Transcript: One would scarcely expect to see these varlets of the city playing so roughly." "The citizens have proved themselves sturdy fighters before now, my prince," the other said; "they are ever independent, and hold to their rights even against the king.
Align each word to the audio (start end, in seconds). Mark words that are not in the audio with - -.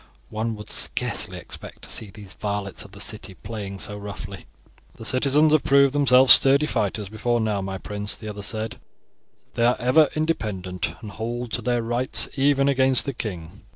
One 0.31 0.55
would 0.55 0.71
scarcely 0.71 1.37
expect 1.37 1.83
to 1.83 1.91
see 1.91 2.09
these 2.09 2.33
varlets 2.33 2.83
of 2.83 2.91
the 2.91 2.99
city 2.99 3.35
playing 3.35 3.77
so 3.77 3.95
roughly." 3.99 4.45
"The 4.95 5.05
citizens 5.05 5.51
have 5.53 5.63
proved 5.63 5.93
themselves 5.93 6.33
sturdy 6.33 6.65
fighters 6.65 7.07
before 7.07 7.39
now, 7.39 7.61
my 7.61 7.77
prince," 7.77 8.15
the 8.15 8.27
other 8.27 8.41
said; 8.41 8.79
"they 9.53 9.63
are 9.63 9.75
ever 9.77 10.09
independent, 10.15 10.95
and 11.01 11.11
hold 11.11 11.51
to 11.51 11.61
their 11.61 11.83
rights 11.83 12.27
even 12.35 12.67
against 12.67 13.05
the 13.05 13.13
king. 13.13 13.51